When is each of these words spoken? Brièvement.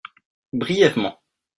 Brièvement. 0.51 1.15